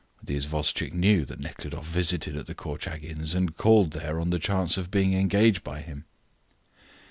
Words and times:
'"The 0.29 0.35
isvostchik 0.35 0.93
knew 0.93 1.25
that 1.25 1.39
Nekhludoff 1.39 1.85
visited 1.85 2.35
at 2.35 2.47
the 2.47 2.55
Korchagins, 2.55 3.35
and 3.35 3.55
called 3.55 3.91
there 3.91 4.19
on 4.19 4.31
the 4.31 4.39
chance 4.39 4.75
of 4.75 4.89
being 4.89 5.13
engaged 5.13 5.63
by 5.63 5.81
him. 5.81 6.05